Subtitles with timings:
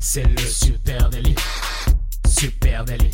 [0.00, 1.34] C'est le super délit.
[2.26, 3.10] Super délit.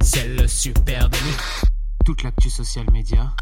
[0.00, 1.36] C'est le super délit.
[2.04, 3.34] Toute l'actu social média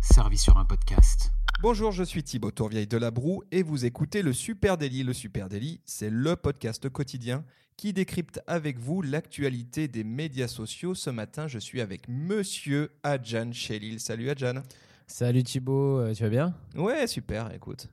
[0.00, 1.30] servie sur un podcast.
[1.60, 5.02] Bonjour, je suis Thibaut Tourvieille de La Broue et vous écoutez le Super Daily.
[5.02, 7.44] Le Super Daily, c'est le podcast quotidien
[7.76, 10.94] qui décrypte avec vous l'actualité des médias sociaux.
[10.94, 14.00] Ce matin, je suis avec monsieur Adjan Chelil.
[14.00, 14.62] Salut Adjan.
[15.06, 16.54] Salut Thibaut, euh, tu vas bien?
[16.76, 17.88] Ouais, super, écoute.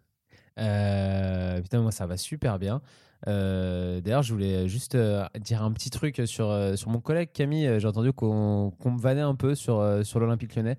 [0.57, 2.81] Euh, putain, moi ça va super bien.
[3.27, 7.29] Euh, D'ailleurs, je voulais juste euh, dire un petit truc sur, euh, sur mon collègue
[7.33, 7.79] Camille.
[7.79, 10.77] J'ai entendu qu'on qu'on me vannait un peu sur, sur l'Olympique lyonnais.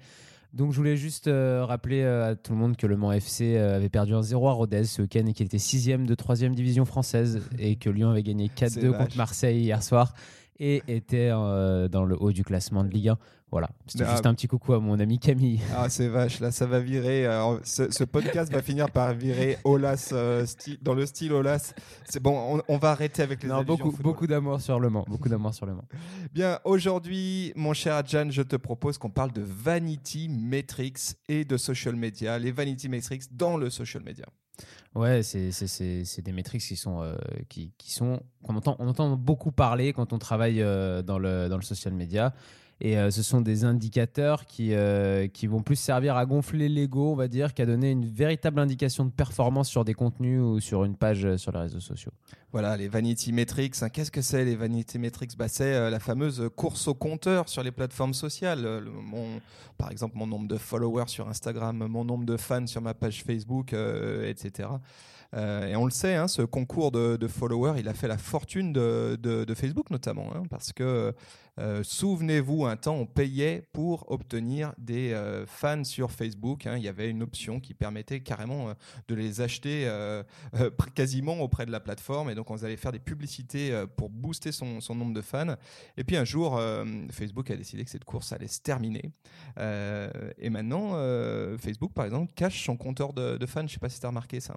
[0.53, 4.13] Donc, je voulais juste rappeler à tout le monde que le Mans FC avait perdu
[4.13, 7.77] un 0 à Rodez ce week-end et qu'il était 6 de 3 division française et
[7.77, 8.99] que Lyon avait gagné C'est 4-2 vache.
[8.99, 10.13] contre Marseille hier soir
[10.59, 13.19] et était dans le haut du classement de Ligue 1.
[13.53, 14.13] Voilà, c'était Ah.
[14.13, 15.61] juste un petit coucou à mon ami Camille.
[15.77, 17.27] Ah, c'est vache, là, ça va virer.
[17.27, 20.47] euh, ce, ce podcast va finir par virer Olas, euh,
[20.81, 21.75] dans le style Olas.
[22.09, 24.03] C'est bon, on, on va arrêter avec les Non, beaucoup, football.
[24.03, 25.05] beaucoup d'amour sur le Mans.
[25.07, 25.85] Beaucoup d'amour sur le Mans.
[26.33, 31.57] Bien, aujourd'hui, mon cher Adjan, je te propose qu'on parle de Vanity Metrics et de
[31.59, 34.25] social media, les Vanity Metrics dans le social media.
[34.95, 37.17] Ouais, c'est des métriques qui sont euh,
[37.49, 41.49] qui, qui sont qu'on entend on entend beaucoup parler quand on travaille euh, dans le
[41.49, 42.35] dans le social media
[42.85, 47.13] et euh, ce sont des indicateurs qui euh, qui vont plus servir à gonfler l'ego,
[47.13, 50.85] on va dire, qu'à donner une véritable indication de performance sur des contenus ou sur
[50.85, 52.11] une page euh, sur les réseaux sociaux.
[52.51, 53.83] Voilà, les Vanity Metrics.
[53.83, 53.89] hein.
[53.89, 55.39] Qu'est-ce que c'est les Vanity Metrics?
[55.39, 58.63] Bah, C'est la fameuse course au compteur sur les plateformes sociales.
[58.63, 59.41] Le- mon-
[59.79, 63.23] par exemple, mon nombre de followers sur Instagram, mon nombre de fans sur ma page
[63.25, 63.73] Facebook,
[64.27, 64.69] etc.
[65.35, 68.73] Euh, et on le sait, hein, ce concours de, followers, il a fait la fortune
[68.73, 71.15] de, Facebook notamment, hein, parce que
[71.61, 76.67] euh, souvenez-vous, un temps, on payait pour obtenir des euh, fans sur Facebook.
[76.67, 76.77] hein.
[76.77, 78.73] Il y avait une option qui permettait carrément
[79.09, 79.91] de les acheter
[80.95, 82.31] quasiment auprès de la plateforme.
[82.31, 85.57] Et donc, on allait faire des publicités pour booster son, nombre de fans.
[85.97, 86.61] Et puis, un jour,
[87.11, 89.13] Facebook a décidé que cette course allait se terminer.
[89.59, 90.93] Et maintenant,
[91.59, 93.61] Facebook, par exemple, cache son compteur de fans.
[93.61, 94.55] Je ne sais pas si tu as remarqué ça.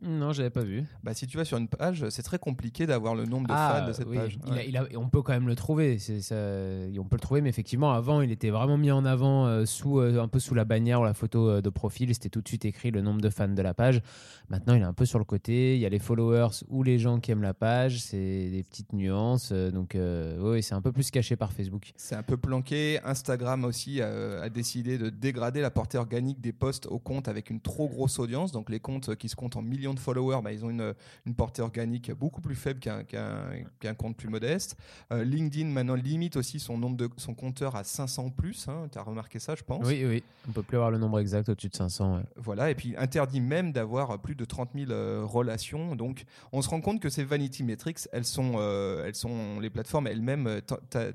[0.00, 0.84] Non, j'avais pas vu.
[1.04, 3.86] Bah, si tu vas sur une page, c'est très compliqué d'avoir le nombre de fans
[3.86, 4.16] de cette Ah, oui.
[4.16, 4.38] page.
[4.46, 4.64] Il a- Ouais.
[4.68, 5.98] il a- on peut quand même le trouver.
[5.98, 9.64] ça- on peut le trouver, mais effectivement, avant, il était vraiment mis en avant euh,
[9.64, 12.12] sous euh, un peu sous la bannière ou la photo euh, de profil.
[12.14, 14.00] C'était tout de suite écrit le nombre de fans de la page.
[14.48, 15.76] Maintenant, il est un peu sur le côté.
[15.76, 18.00] Il y a les followers ou les gens qui aiment la page.
[18.00, 19.52] C'est des petites nuances.
[19.52, 19.96] donc,
[20.40, 21.92] oui, c'est un peu plus caché par Facebook.
[21.96, 22.98] C'est un peu planqué.
[23.04, 27.50] Instagram aussi euh, a décidé de dégrader la portée organique des posts aux comptes avec
[27.50, 28.50] une trop grosse audience.
[28.52, 30.94] Donc les comptes qui se comptent en millions de followers, bah, ils ont une,
[31.26, 34.76] une portée organique beaucoup plus faible qu'un compte plus modeste.
[35.12, 38.68] Euh, LinkedIn maintenant limite aussi son nombre de son compteur à 500 plus.
[38.92, 39.84] tu as remarqué ça, je pense.
[39.86, 40.22] Oui, oui.
[40.48, 42.16] On peut plus avoir le nombre exact au-dessus de 500.
[42.16, 42.22] ouais.
[42.36, 45.96] Voilà, et puis interdit même d'avoir plus de 30 000 euh, relations.
[45.96, 49.70] Donc, on se rend compte que ces vanity metrics, elles sont, euh, elles sont les
[49.70, 50.60] plateformes elles-mêmes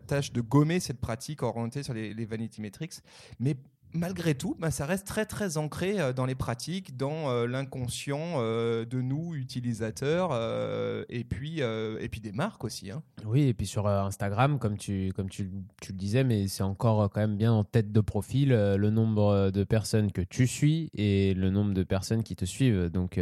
[0.08, 2.96] tâchent de gommer cette pratique orientée sur les, les vanity metrics.
[3.40, 3.56] Mais
[3.94, 8.36] malgré tout, bah, ça reste très très ancré euh, dans les pratiques, dans euh, l'inconscient
[8.38, 10.32] euh, de nous utilisateurs,
[11.10, 12.92] et puis et puis des marques aussi.
[12.92, 13.02] hein.
[13.26, 15.50] Oui, et puis sur Instagram, comme tu, comme tu,
[15.82, 19.52] tu le disais, mais c'est encore quand même bien en tête de profil le nombre
[19.52, 22.90] de personnes que tu suis et le nombre de personnes qui te suivent.
[22.90, 23.20] Donc,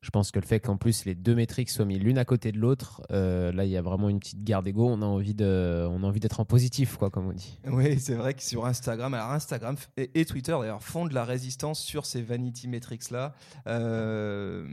[0.00, 2.52] je pense que le fait qu'en plus les deux métriques soient mis l'une à côté
[2.52, 4.88] de l'autre, euh, là, il y a vraiment une petite guerre d'ego.
[4.88, 7.58] On a envie de, on a envie d'être en positif, quoi, comme on dit.
[7.66, 11.80] Oui, c'est vrai que sur Instagram, alors Instagram et Twitter d'ailleurs font de la résistance
[11.80, 13.34] sur ces vanity metrics là.
[13.66, 14.66] Euh,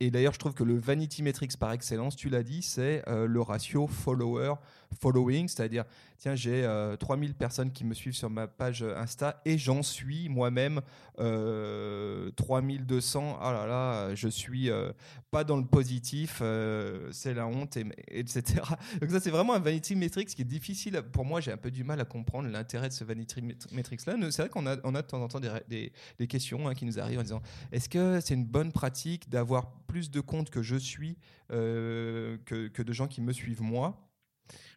[0.00, 3.26] et d'ailleurs, je trouve que le vanity metrics par excellence, tu l'as dit, c'est euh,
[3.26, 4.54] le ratio follower
[5.00, 5.84] following, c'est-à-dire
[6.22, 10.28] tiens, j'ai euh, 3000 personnes qui me suivent sur ma page Insta et j'en suis
[10.28, 10.80] moi-même
[11.18, 13.38] euh, 3200.
[13.40, 14.92] Ah là là, je suis euh,
[15.32, 18.62] pas dans le positif, euh, c'est la honte, et, etc.
[19.00, 21.02] Donc ça, c'est vraiment un vanity metrics qui est difficile.
[21.12, 24.14] Pour moi, j'ai un peu du mal à comprendre l'intérêt de ce vanity metrics-là.
[24.30, 25.92] C'est vrai qu'on a, de temps en temps des,
[26.28, 30.08] questions hein, qui nous arrivent en disant est-ce que c'est une bonne pratique d'avoir plus
[30.08, 31.18] de comptes que je suis
[31.50, 34.11] euh, que, que de gens qui me suivent moi?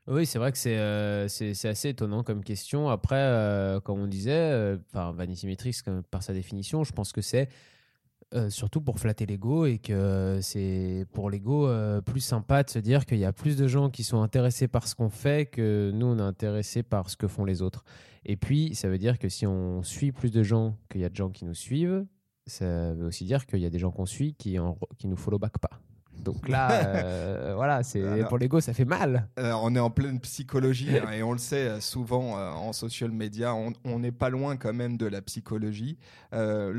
[0.07, 2.89] Oui, c'est vrai que c'est euh, assez étonnant comme question.
[2.89, 5.47] Après, euh, comme on disait, euh, enfin, Vanity
[6.11, 7.49] par sa définition, je pense que c'est
[8.33, 12.79] euh, surtout pour flatter l'ego et que c'est pour l'ego euh, plus sympa de se
[12.79, 15.91] dire qu'il y a plus de gens qui sont intéressés par ce qu'on fait que
[15.93, 17.85] nous, on est intéressés par ce que font les autres.
[18.25, 21.09] Et puis, ça veut dire que si on suit plus de gens qu'il y a
[21.09, 22.05] de gens qui nous suivent,
[22.45, 25.17] ça veut aussi dire qu'il y a des gens qu'on suit qui, en, qui nous
[25.17, 25.79] follow back pas.
[26.25, 29.29] Donc là, voilà, c'est pour l'ego, ça fait mal.
[29.37, 33.99] on est en pleine psychologie hein, et on le sait souvent en social media, on
[33.99, 35.97] n'est pas loin quand même de la psychologie.
[36.33, 36.73] le,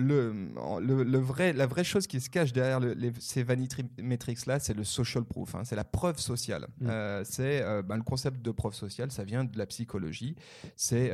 [0.81, 2.81] le, vrai, la vraie chose qui se cache derrière
[3.21, 6.67] ces vanity metrics là, c'est le social proof, hein, c'est la preuve sociale.
[6.81, 6.91] Mm.
[7.25, 10.35] c'est ben, le concept de preuve sociale, ça vient de la psychologie.
[10.75, 11.13] C'est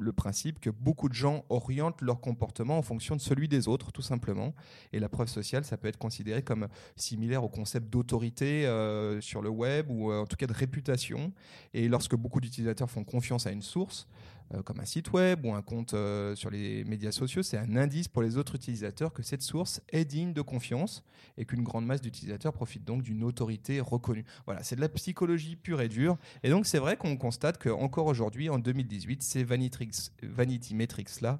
[0.00, 3.92] le principe que beaucoup de gens orientent leur comportement en fonction de celui des autres,
[3.92, 4.54] tout simplement.
[4.92, 9.42] Et la preuve sociale, ça peut être considéré comme similaire au concept d'autorité euh, sur
[9.42, 11.32] le web ou euh, en tout cas de réputation.
[11.72, 14.08] Et lorsque beaucoup d'utilisateurs font confiance à une source,
[14.52, 15.94] euh, comme un site web ou un compte
[16.34, 20.04] sur les médias sociaux, c'est un indice pour les autres utilisateurs que cette source est
[20.04, 21.02] digne de confiance
[21.38, 24.24] et qu'une grande masse d'utilisateurs profite donc d'une autorité reconnue.
[24.44, 26.18] Voilà, c'est de la psychologie pure et dure.
[26.42, 31.38] Et donc c'est vrai qu'on constate qu'encore aujourd'hui, en 2018, ces vanity metrics-là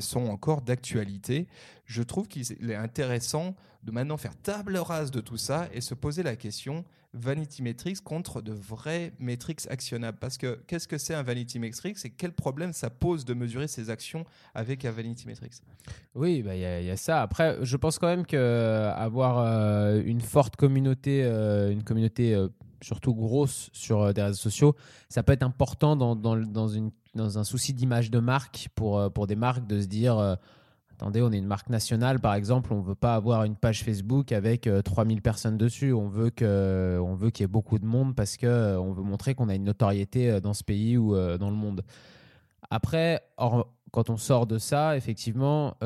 [0.00, 1.46] sont encore d'actualité.
[1.84, 3.54] Je trouve qu'il est intéressant
[3.86, 6.84] de maintenant faire table rase de tout ça et se poser la question
[7.14, 10.18] vanity metrics contre de vrais metrics actionnables.
[10.18, 13.68] Parce que qu'est-ce que c'est un vanity metrics et quel problème ça pose de mesurer
[13.68, 14.24] ses actions
[14.54, 15.54] avec un vanity metrics?
[16.14, 17.22] Oui, bah, il bah, y, y, a ça.
[17.22, 22.48] Après, je pense quand même qu'avoir euh, une forte communauté, euh, une communauté euh,
[22.82, 24.76] surtout grosse sur des réseaux sociaux,
[25.08, 26.68] ça peut être important dans, dans, dans,
[27.14, 30.36] dans un souci d'image de marque pour, pour des marques de se dire
[30.96, 33.84] Attendez, on est une marque nationale, par exemple, on ne veut pas avoir une page
[33.84, 35.92] Facebook avec 3000 euh, personnes dessus.
[35.92, 39.50] On veut qu'il y ait beaucoup de monde parce qu'on euh, on veut montrer qu'on
[39.50, 41.82] a une notoriété euh, dans ce pays ou dans le monde.
[42.70, 43.20] Après,
[43.92, 45.76] quand on sort de ça, effectivement,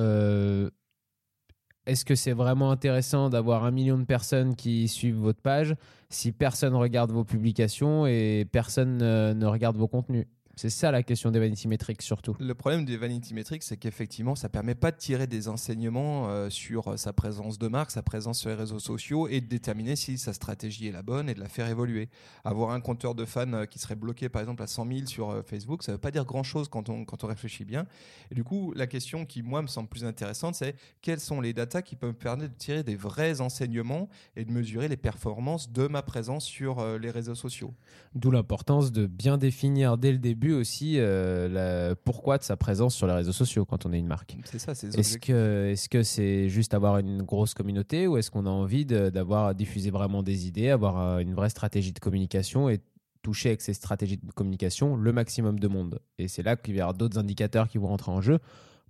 [1.87, 5.75] est-ce que c'est vraiment intéressant d'avoir un million de personnes qui suivent votre page
[6.09, 10.27] si personne regarde vos publications et personne ne regarde vos contenus?
[10.61, 12.37] C'est ça la question des vanity metrics surtout.
[12.39, 16.51] Le problème des vanity metrics, c'est qu'effectivement, ça permet pas de tirer des enseignements euh,
[16.51, 19.97] sur euh, sa présence de marque, sa présence sur les réseaux sociaux et de déterminer
[19.97, 22.11] si sa stratégie est la bonne et de la faire évoluer.
[22.45, 25.43] Avoir un compteur de fans euh, qui serait bloqué par exemple à 100 000 sur
[25.47, 27.87] Facebook, ça veut pas dire grand chose quand on, quand on réfléchit bien.
[28.31, 31.55] Et du coup, la question qui moi me semble plus intéressante, c'est quelles sont les
[31.55, 35.73] datas qui peuvent me permettre de tirer des vrais enseignements et de mesurer les performances
[35.73, 37.73] de ma présence sur les réseaux sociaux?
[38.15, 43.07] D'où l'importance de bien définir dès le début aussi euh, pourquoi de sa présence sur
[43.07, 44.37] les réseaux sociaux quand on est une marque.
[44.45, 48.31] C'est ça, c'est Est-ce que est-ce que c'est juste avoir une grosse communauté ou est-ce
[48.31, 52.69] qu'on a envie d'avoir diffusé vraiment des idées, avoir euh, une vraie stratégie de communication
[52.69, 52.81] et
[53.23, 56.01] toucher avec ces stratégies de communication le maximum de monde?
[56.19, 58.39] Et c'est là qu'il y aura d'autres indicateurs qui vont rentrer en jeu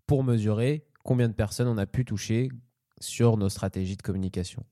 [0.07, 2.51] pour mesurer combien de personnes on a pu toucher
[3.01, 4.65] sur nos stratégies de communication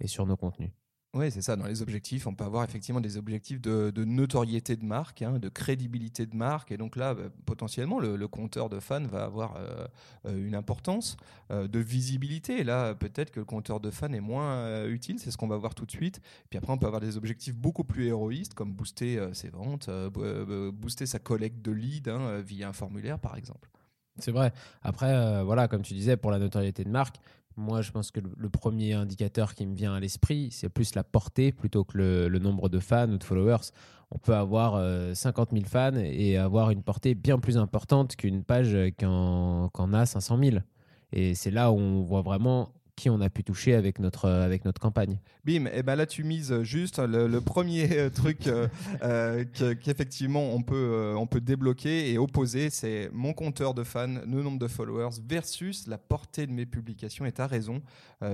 [0.00, 0.70] et sur nos contenus.
[1.14, 1.56] Oui, c'est ça.
[1.56, 5.50] Dans les objectifs, on peut avoir effectivement des objectifs de, notoriété de marque, hein, de
[5.50, 6.72] crédibilité de marque.
[6.72, 9.86] Et donc là, bah, potentiellement, le, compteur de fans va avoir euh,
[10.26, 11.18] euh, une importance
[11.50, 12.60] euh, de visibilité.
[12.60, 15.18] Et là, peut-être que le compteur de fans est moins utile.
[15.18, 16.22] C'est ce qu'on va voir tout de suite.
[16.48, 19.90] Puis après, on peut avoir des objectifs beaucoup plus héroïstes, comme booster ses ventes,
[20.72, 23.68] booster sa collecte de leads hein, via un formulaire, par exemple.
[24.18, 24.52] C'est vrai.
[24.82, 27.16] Après, voilà, comme tu disais, pour la notoriété de marque,
[27.56, 31.04] moi, je pense que le premier indicateur qui me vient à l'esprit, c'est plus la
[31.04, 33.70] portée plutôt que le, nombre de fans ou de followers.
[34.10, 34.72] On peut avoir
[35.14, 39.70] 50 euh, 000 fans et avoir une portée bien plus importante qu'une page qui en,
[39.92, 40.56] a 500 000.
[41.12, 44.64] Et c'est là où on voit vraiment qui on a pu toucher avec notre, avec
[44.64, 45.18] notre campagne.
[45.44, 48.68] Bim, et eh ben là tu mises juste le, premier euh, truc euh,
[49.02, 49.44] euh,
[49.82, 54.58] qu'effectivement on peut, on peut débloquer et opposer, c'est mon compteur de fans, le nombre
[54.58, 57.24] de followers versus la portée de mes publications.
[57.24, 57.82] Et tu as raison,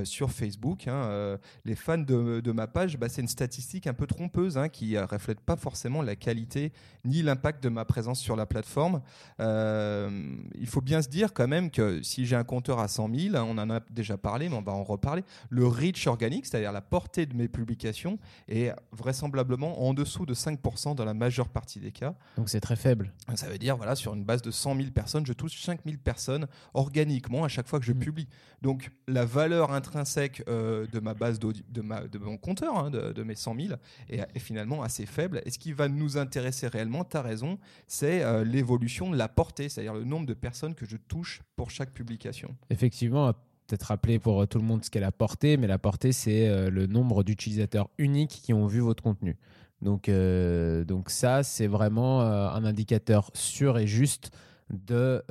[0.04, 4.06] sur Facebook, hein, les fans de, de ma page, bah, c'est une statistique un peu
[4.06, 6.72] trompeuse hein, qui reflète pas forcément la qualité
[7.06, 9.00] ni l'impact de ma présence sur la plateforme.
[9.38, 13.36] il faut bien se dire quand même que si j'ai un compteur à 100 000,
[13.36, 15.24] on en a déjà parlé, mais on va en reparler.
[15.50, 20.94] Le reach organique, c'est-à-dire la portée de mes publications, est vraisemblablement en dessous de 5%
[20.94, 22.14] dans la majeure partie des cas.
[22.36, 23.12] Donc c'est très faible.
[23.34, 25.96] Ça veut dire, voilà, sur une base de 100 000 personnes, je touche 5 000
[26.02, 27.98] personnes organiquement à chaque fois que je mm.
[27.98, 28.28] publie.
[28.62, 33.22] Donc la valeur intrinsèque euh, de ma base de, ma, de mon compteur, hein, de,
[33.22, 33.74] mes 100 000,
[34.08, 35.42] est, finalement assez faible.
[35.44, 39.28] Et ce qui va nous intéresser réellement, tu as raison, c'est euh, l'évolution de la
[39.28, 42.56] portée, c'est-à-dire le nombre de personnes que je touche pour chaque publication.
[42.70, 43.32] Effectivement,
[43.68, 46.48] peut-être rappeler pour euh, tout le monde ce qu'est la portée, mais la portée, c'est
[46.48, 49.36] euh, le nombre d'utilisateurs uniques qui ont vu votre contenu.
[49.82, 54.32] Donc, euh, donc ça, c'est vraiment un indicateur sûr et juste
[54.70, 55.22] de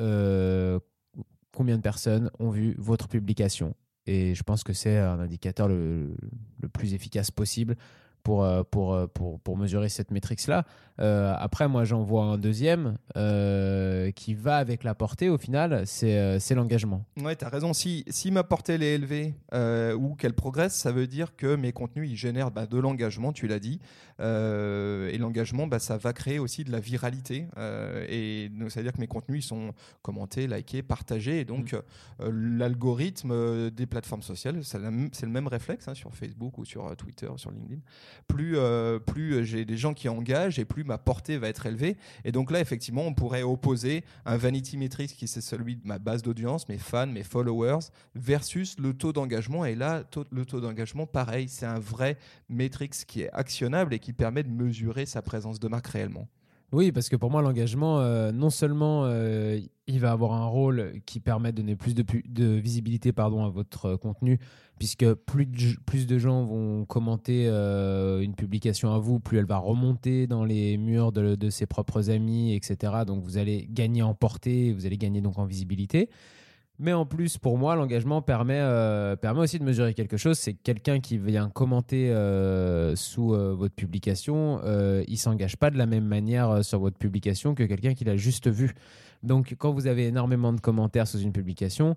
[1.51, 3.75] combien de personnes ont vu votre publication.
[4.06, 6.15] Et je pense que c'est un indicateur le,
[6.62, 7.75] le plus efficace possible
[8.27, 10.65] pour, euh, pour, euh, pour, pour mesurer cette métrique-là.
[11.00, 15.84] Euh, après, moi, j'en vois un deuxième euh, qui va avec la portée, au final,
[15.86, 17.05] c'est l'engagement.
[17.22, 17.72] Ouais, tu as raison.
[17.72, 19.36] Si, si ma portée est élevée
[19.96, 23.48] ou qu'elle progresse, ça veut dire que mes contenus ils génèrent bah, de l'engagement, tu
[23.48, 23.79] l'as dit.
[24.19, 27.48] Et l'engagement, bah, ça va créer aussi de la viralité.
[28.10, 31.41] Et donc, ça veut dire que mes contenus ils sont commentés, likés, partagés.
[31.41, 36.65] Et donc, euh, l'algorithme des plateformes sociales, c'est le même réflexe hein, sur Facebook ou
[36.65, 37.81] sur Twitter, sur LinkedIn.
[38.27, 41.97] Plus, euh, plus j'ai des gens qui engagent et plus ma portée va être élevée.
[42.25, 46.00] Et donc là, effectivement, on pourrait opposer un vanity metrics qui c'est celui de ma
[46.00, 49.65] base d'audience, mes fans, mes followers, versus le taux d'engagement.
[49.65, 52.17] Et là, le taux d'engagement, pareil, c'est un vrai
[52.50, 56.27] metrics qui est actionnable et qui permet de mesurer sa présence de marque réellement.
[56.74, 59.57] Oui, parce que pour moi, l'engagement, euh, non seulement euh,
[59.88, 63.86] il va avoir un rôle qui permet de donner plus de, visibilité pardon, à votre
[63.86, 64.38] euh, contenu,
[64.77, 70.43] puisque plus de, gens vont commenter une publication à vous, plus elle va remonter dans
[70.43, 72.93] les murs de, de ses propres amis, etc.
[73.07, 76.09] Donc vous allez gagner en portée, vous allez gagner donc en visibilité.
[76.79, 80.38] Mais en plus, pour moi, l'engagement permet, euh, permet aussi de mesurer quelque chose.
[80.38, 84.62] C'est que quelqu'un qui vient commenter euh, sous euh, votre publication,
[85.07, 88.48] il s'engage pas de la même manière sur votre publication que quelqu'un qui l'a juste
[88.48, 88.75] vu.
[89.24, 91.96] Donc, quand vous avez énormément de commentaires sous une publication,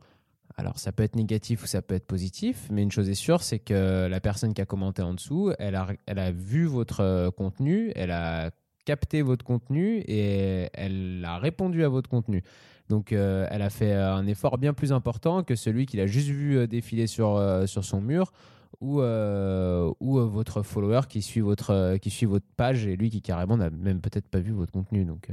[0.56, 3.42] alors ça peut être négatif ou ça peut être positif, mais une chose est sûre,
[3.42, 7.30] c'est que la personne qui a commenté en dessous, elle a, elle a vu votre
[7.36, 8.50] contenu, elle a
[8.86, 12.42] capté votre contenu et elle a répondu à votre contenu.
[12.90, 16.08] Donc, euh, elle a fait euh, un effort bien plus important que celui qu'il a
[16.08, 18.32] juste vu euh, défiler sur, sur son mur
[18.80, 23.56] ou, ou votre follower qui suit votre, qui suit votre page et lui qui carrément
[23.56, 25.04] n'a même peut-être pas vu votre contenu.
[25.04, 25.28] Donc,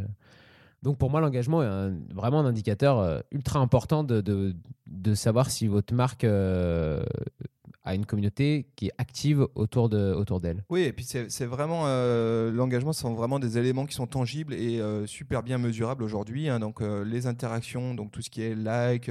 [0.83, 4.55] donc pour moi, l'engagement est vraiment un indicateur ultra important de, de,
[4.87, 6.25] de savoir si votre marque
[7.87, 10.63] a une communauté qui est active autour de autour d'elle.
[10.69, 14.53] Oui, et puis c'est vraiment euh, l'engagement, ce sont vraiment des éléments qui sont tangibles
[14.53, 16.49] et euh, super bien mesurables aujourd'hui.
[16.49, 16.59] hein.
[16.59, 19.09] donc euh, les interactions, donc tout ce qui est like,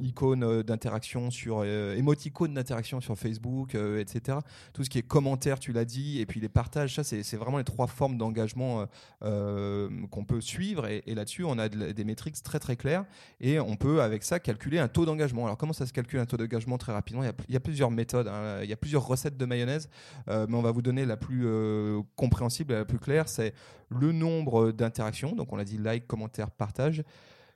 [0.00, 4.38] icônes d'interaction sur émoticônes d'interaction sur Facebook, etc.
[4.72, 7.58] Tout ce qui est commentaires, tu l'as dit, et puis les partages, ça c'est vraiment
[7.58, 8.86] les trois formes d'engagement
[9.20, 10.86] qu'on peut suivre.
[10.86, 13.04] Et, là-dessus, on a des métriques très très claires
[13.40, 15.46] et on peut avec ça calculer un taux d'engagement.
[15.46, 17.22] Alors comment ça se calcule un taux d'engagement très rapidement?
[17.48, 18.60] Y, y a plusieurs méthodes, hein.
[18.62, 19.88] il y a plusieurs recettes de mayonnaise,
[20.28, 23.54] euh, mais on va vous donner la plus euh, compréhensible la plus claire, c'est
[23.88, 27.02] le nombre d'interactions, donc on l'a dit like, commentaire, partage,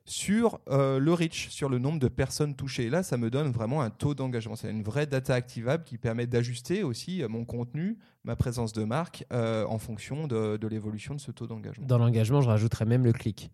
[0.07, 2.85] sur euh, le reach, sur le nombre de personnes touchées.
[2.85, 4.55] Et là, ça me donne vraiment un taux d'engagement.
[4.55, 9.25] C'est une vraie data activable qui permet d'ajuster aussi mon contenu, ma présence de marque
[9.31, 11.87] en fonction de, de l'évolution de ce taux d'engagement.
[11.87, 13.51] Dans l'engagement, je rajouterais même le clic.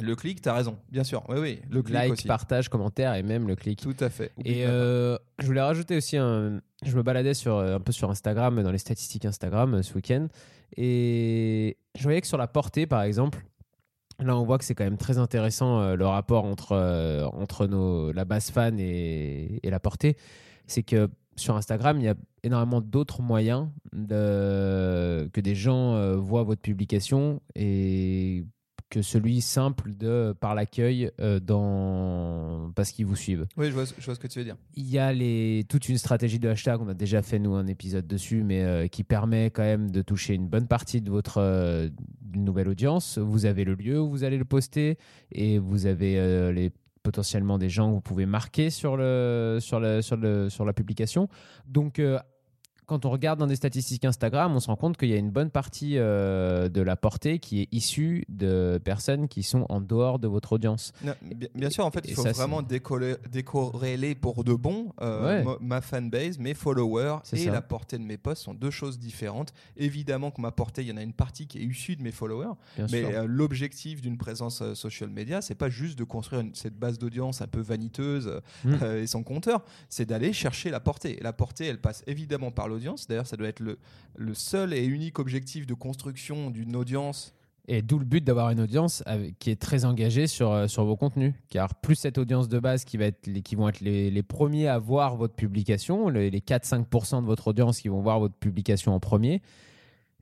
[0.00, 1.22] Le clic, tu as raison, bien sûr.
[1.28, 2.26] Oui, oui, le clic like, aussi.
[2.26, 3.80] partage, commentaire et même le clic.
[3.80, 4.32] Tout à fait.
[4.36, 6.60] Oublie Et euh, je voulais rajouter aussi un.
[6.84, 9.94] Je me baladais sur, euh, un peu sur Instagram, dans les statistiques Instagram euh, ce
[9.94, 10.28] week-end.
[10.76, 13.44] Et je voyais que sur la portée, par exemple,
[14.20, 17.66] là, on voit que c'est quand même très intéressant euh, le rapport entre, euh, entre
[17.66, 20.16] nos, la base fan et, et la portée.
[20.66, 26.42] C'est que sur Instagram, il y a énormément d'autres moyens de, que des gens voient
[26.42, 28.44] votre publication et
[28.90, 33.46] que celui simple de par l'accueil euh, dans parce qu'ils vous suivent.
[33.56, 34.56] Oui, je vois, je vois ce que tu veux dire.
[34.74, 37.66] Il y a les, toute une stratégie de hashtag, on a déjà fait nous un
[37.66, 41.38] épisode dessus, mais euh, qui permet quand même de toucher une bonne partie de votre
[41.38, 41.88] euh,
[42.34, 43.18] nouvelle audience.
[43.18, 44.96] Vous avez le lieu où vous allez le poster
[45.32, 46.70] et vous avez euh, les,
[47.02, 50.72] potentiellement des gens que vous pouvez marquer sur, le, sur, le, sur, le, sur la
[50.72, 51.28] publication.
[51.66, 52.00] Donc,
[52.88, 55.30] quand on regarde dans des statistiques Instagram, on se rend compte qu'il y a une
[55.30, 60.18] bonne partie euh, de la portée qui est issue de personnes qui sont en dehors
[60.18, 60.92] de votre audience.
[61.04, 64.92] Non, bien, bien sûr, en fait, il faut ça, vraiment décoller- décorréler pour de bon
[65.02, 65.56] euh, Ouais.
[65.60, 67.50] ma fanbase, mes followers et ça.
[67.52, 69.52] la portée de mes posts sont deux choses différentes.
[69.76, 72.10] Évidemment que ma portée, il y en a une partie qui est issue de mes
[72.12, 76.54] followers, Bien mais euh, l'objectif d'une présence social media, c'est pas juste de construire une-
[76.54, 78.74] cette base d'audience un peu vaniteuse euh, Mm.
[78.82, 81.18] euh, et sans compteur, c'est d'aller chercher la portée.
[81.18, 83.06] Et la portée, elle passe évidemment par l'audience.
[83.06, 87.34] D'ailleurs, ça doit être le, seul et unique objectif de construction d'une audience
[87.66, 89.02] Et d'où le but d'avoir une audience
[89.38, 91.34] qui est très engagée sur, euh, sur vos contenus.
[91.50, 94.68] Car plus cette audience de base qui, va être les, qui vont être les, premiers
[94.68, 98.94] à voir votre publication, les, les 4-5% de votre audience qui vont voir votre publication
[98.94, 99.42] en premier,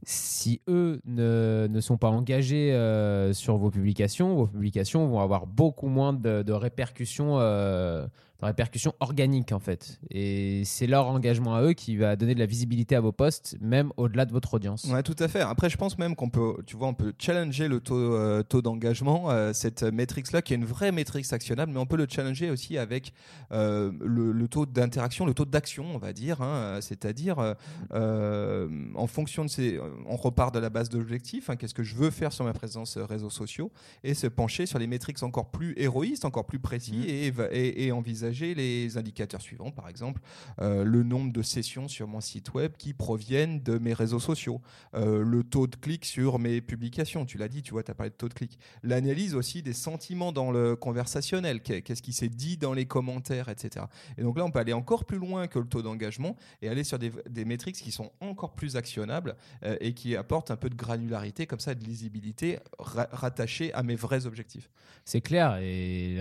[0.03, 5.47] si eux ne, ne sont pas engagés euh, sur vos publications, vos publications vont avoir
[5.47, 8.07] beaucoup moins de, de répercussions euh,
[8.41, 9.99] de répercussions organiques en fait.
[10.11, 13.57] Et c'est leur engagement à eux qui va donner de la visibilité à vos posts,
[13.61, 14.85] même au-delà de votre audience.
[14.85, 15.41] Ouais, tout à fait.
[15.41, 18.63] Après, je pense même qu'on peut, tu vois, on peut challenger le taux, euh, taux
[18.63, 22.51] d'engagement, euh, cette métrique-là, qui est une vraie métrique actionnable, mais on peut le challenger
[22.51, 23.13] aussi avec
[23.53, 26.43] euh, le, le, taux d'interaction, le taux d'action, on va dire.
[26.43, 27.55] Hein, C'est-à-dire,
[27.93, 29.81] en fonction de ces.
[30.07, 31.51] On repart de la base d'objectifs.
[31.51, 33.71] Hein, Qu'est-ce que je veux faire sur ma présence réseaux sociaux
[34.05, 37.09] et se pencher sur les métriques encore plus héroïstes, encore plus précis mmh.
[37.09, 40.21] et, et, et envisager les indicateurs suivants, par exemple
[40.61, 44.61] euh, le nombre de sessions sur mon site web qui proviennent de mes réseaux sociaux,
[44.95, 47.95] euh, le taux de clic sur mes publications, tu l'as dit, tu vois, tu as
[47.95, 52.29] parlé de taux de clic, l'analyse aussi des sentiments dans le conversationnel, qu'est-ce qui s'est
[52.29, 53.87] dit dans les commentaires, etc.
[54.19, 56.85] Et donc là, on peut aller encore plus loin que le taux d'engagement et aller
[56.85, 60.71] sur des, des métriques qui sont encore plus actionnables euh, et qui apportent un peu
[60.71, 64.71] de granularité, comme ça, de lisibilité rattachée à mes vrais objectifs.
[65.05, 66.19] C'est clair, et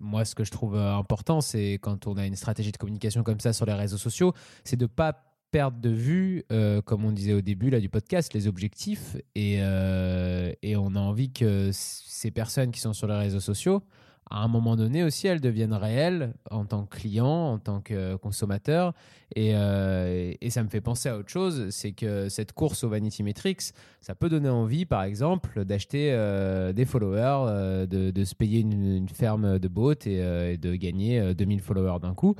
[0.00, 3.38] moi, ce que je trouve important, c'est quand on a une stratégie de communication comme
[3.38, 4.34] ça sur les réseaux sociaux,
[4.64, 8.34] c'est de pas perdre de vue, euh, comme on disait au début là, du podcast,
[8.34, 9.16] les objectifs.
[9.34, 13.82] Et, euh, et, on a envie que ces personnes qui sont sur les réseaux sociaux,
[14.30, 18.14] à un moment donné aussi, elles deviennent réelles en tant que client, en tant que
[18.14, 18.94] consommateur.
[19.34, 22.88] Et, euh, et ça me fait penser à autre chose, c'est que cette course au
[22.88, 28.36] Vanity Metrics, ça peut donner envie, par exemple, d'acheter euh, des followers, euh, de, se
[28.36, 32.36] payer une, ferme de bots et, et de gagner 2000 followers d'un coup.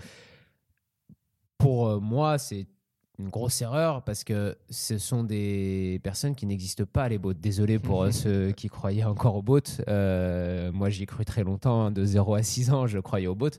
[1.59, 2.67] Pour moi, c'est
[3.21, 7.35] une grosse erreur parce que ce sont des personnes qui n'existent pas, les bots.
[7.35, 9.61] Désolé pour euh, ceux qui croyaient encore aux bots.
[9.89, 13.27] Euh, moi, j'y ai cru très longtemps, hein, de 0 à 6 ans, je croyais
[13.27, 13.51] aux bots.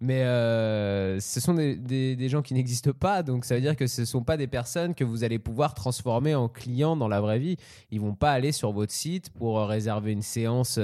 [0.00, 3.88] Mais euh, ce sont des, des, gens qui n'existent pas, donc ça veut dire que
[3.88, 7.20] ce ne sont pas des personnes que vous allez pouvoir transformer en clients dans la
[7.20, 7.56] vraie vie.
[7.90, 10.78] Ils vont pas aller sur votre site pour réserver une séance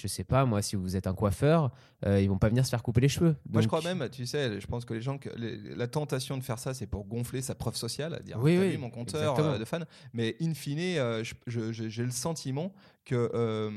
[0.00, 1.70] je sais pas, moi, si vous êtes un coiffeur,
[2.06, 3.36] euh, ils vont pas venir se faire couper les cheveux.
[3.50, 6.42] Moi, je crois même, tu sais, je pense que les gens, que la tentation de
[6.42, 9.58] faire ça, c'est pour gonfler sa preuve sociale, à dire, oui, oui, mon compteur euh,
[9.58, 9.80] de fans.
[10.12, 12.72] Mais in fine, euh, j'ai le sentiment
[13.04, 13.70] que euh,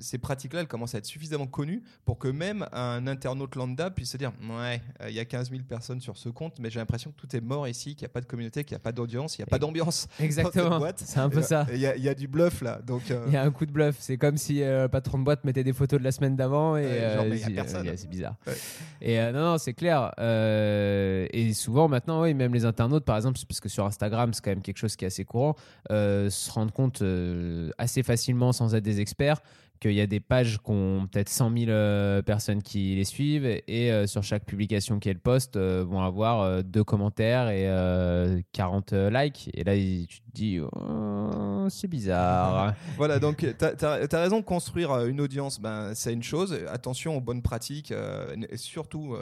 [0.00, 4.10] ces pratiques-là, elles commencent à être suffisamment connues pour que même un internaute lambda puisse
[4.10, 7.10] se dire Ouais, il y a 15 000 personnes sur ce compte, mais j'ai l'impression
[7.10, 8.92] que tout est mort ici, qu'il n'y a pas de communauté, qu'il n'y a pas
[8.92, 10.08] d'audience, il n'y a pas d'ambiance.
[10.20, 10.80] Exactement.
[10.96, 11.66] C'est un peu ça.
[11.72, 12.80] Il y, y, a du bluff là.
[13.26, 13.96] Il y a un coup de bluff.
[13.98, 16.88] C'est comme si le patron de boîte mettait des photos de la semaine d'avant et
[17.96, 18.36] c'est bizarre.
[19.00, 20.12] Et non, non, c'est clair.
[20.18, 24.50] et souvent maintenant, oui, même les internautes, par exemple, parce que sur Instagram, c'est quand
[24.50, 25.56] même quelque chose qui est assez courant,
[25.88, 27.02] se rendent compte
[27.78, 29.42] assez facilement sans être des experts
[29.80, 33.46] qu'il y a des pages qui ont peut-être 100 000 euh, personnes qui les suivent
[33.46, 39.50] et euh, sur chaque publication qu'elles postent euh, vont avoir deux commentaires et 40 likes.
[39.54, 42.74] Et là, tu te dis, oh, c'est bizarre.
[42.96, 46.58] voilà, donc tu as, raison, construire une audience, ben, c'est une chose.
[46.68, 47.94] Attention aux bonnes pratiques
[48.56, 49.16] surtout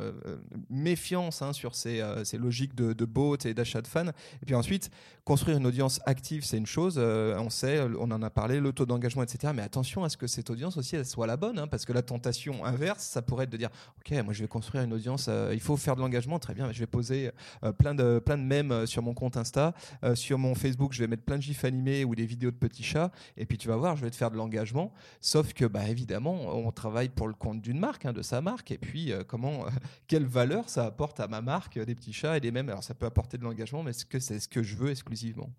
[0.68, 4.08] méfiance hein, sur ces, ces, logiques de, de bots et d'achat de fans.
[4.42, 4.90] Et puis ensuite,
[5.24, 6.98] construire une audience active, c'est une chose.
[6.98, 9.52] on sait, on en a parlé, le taux d'engagement, etc.
[9.54, 11.92] Mais attention à ce que c'est audience aussi elle soit la bonne, hein, parce que
[11.92, 15.26] la tentation inverse, ça pourrait être de dire, ok, moi je vais construire une audience,
[15.28, 17.30] euh, il faut faire de l'engagement, très bien, je vais poser
[17.64, 19.74] euh, plein de plein de mèmes euh, sur mon compte Insta,
[20.14, 22.82] sur mon Facebook, je vais mettre plein de gifs animés ou des vidéos de petits
[22.82, 25.88] chats, et puis tu vas voir, je vais te faire de l'engagement, sauf que bah
[25.88, 29.64] évidemment, on travaille pour le compte d'une marque, hein, de sa marque, et puis comment,
[30.06, 32.68] quelle valeur ça apporte à ma marque, des petits chats et des mèmes.
[32.68, 35.50] Alors ça peut apporter de l'engagement, mais est-ce que c'est ce que je veux exclusivement?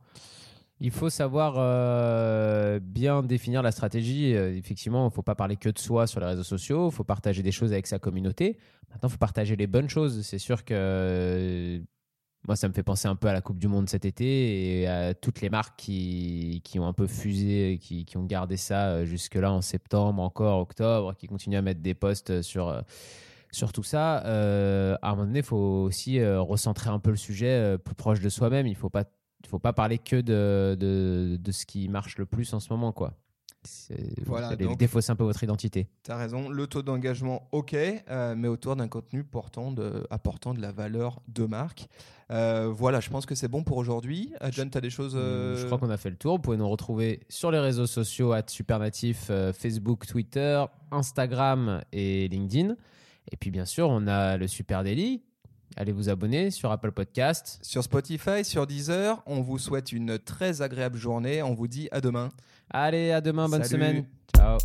[0.82, 4.34] Il faut savoir euh, bien définir la stratégie.
[4.34, 6.90] Euh, effectivement, il ne faut pas parler que de soi sur les réseaux sociaux.
[6.90, 8.58] Il faut partager des choses avec sa communauté.
[8.90, 10.22] Maintenant, il faut partager les bonnes choses.
[10.22, 11.80] C'est sûr que euh,
[12.48, 14.88] moi, ça me fait penser un peu à la Coupe du Monde cet été et
[14.88, 19.52] à toutes les marques qui, qui ont un peu fusé, qui, ont gardé ça jusque-là
[19.52, 22.84] en septembre, encore octobre, qui continuent à mettre des posts sur
[23.52, 27.78] sur tout ça, à un moment donné, il faut aussi recentrer un peu le sujet
[27.84, 28.68] plus proche de soi-même.
[28.68, 29.06] Il ne faut pas
[29.48, 32.92] faut pas parler que de, de, de, ce qui marche le plus en ce moment,
[32.92, 33.14] quoi.
[34.26, 35.90] Voilà, vous défausser un peu votre identité.
[36.04, 40.54] Tu as raison, le taux d'engagement, ok, euh, mais autour d'un contenu portant de, apportant
[40.54, 41.88] de la valeur de marque.
[42.32, 44.34] Euh, voilà, je pense que c'est bon pour aujourd'hui.
[44.42, 45.16] Euh, John, tu as des choses.
[45.16, 46.36] Je crois qu'on a fait le tour.
[46.36, 52.76] Vous pouvez nous retrouver sur les réseaux sociaux, at Supernatif, Facebook, Twitter, Instagram et LinkedIn.
[53.32, 55.22] Et puis, bien sûr, on a le Super Daily
[55.76, 57.60] Allez vous abonner sur Apple Podcast.
[57.62, 59.22] Sur Spotify, sur Deezer.
[59.26, 61.42] On vous souhaite une très agréable journée.
[61.42, 62.30] On vous dit à demain.
[62.70, 63.48] Allez, à demain.
[63.48, 64.06] Bonne semaine.
[64.36, 64.58] Ciao.